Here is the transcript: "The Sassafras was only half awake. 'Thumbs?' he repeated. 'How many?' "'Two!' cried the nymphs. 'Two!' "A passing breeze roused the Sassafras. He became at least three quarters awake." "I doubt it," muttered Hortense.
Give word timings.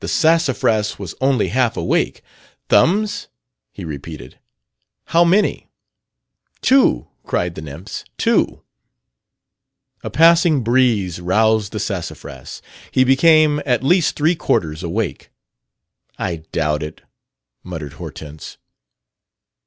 "The 0.00 0.06
Sassafras 0.08 0.98
was 0.98 1.14
only 1.18 1.48
half 1.48 1.74
awake. 1.74 2.20
'Thumbs?' 2.68 3.28
he 3.72 3.86
repeated. 3.86 4.38
'How 5.06 5.24
many?' 5.24 5.70
"'Two!' 6.60 7.08
cried 7.24 7.54
the 7.54 7.62
nymphs. 7.62 8.04
'Two!' 8.18 8.60
"A 10.04 10.10
passing 10.10 10.62
breeze 10.62 11.22
roused 11.22 11.72
the 11.72 11.80
Sassafras. 11.80 12.60
He 12.90 13.02
became 13.02 13.62
at 13.64 13.82
least 13.82 14.14
three 14.14 14.34
quarters 14.36 14.82
awake." 14.82 15.30
"I 16.18 16.42
doubt 16.52 16.82
it," 16.82 17.00
muttered 17.64 17.94
Hortense. 17.94 18.58